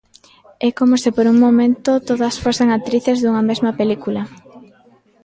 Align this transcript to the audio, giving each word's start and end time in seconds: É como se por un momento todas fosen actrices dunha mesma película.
É 0.67 0.69
como 0.79 0.95
se 1.03 1.09
por 1.15 1.25
un 1.33 1.37
momento 1.45 1.91
todas 2.09 2.35
fosen 2.43 2.69
actrices 2.77 3.17
dunha 3.19 3.47
mesma 3.49 3.71
película. 3.79 4.21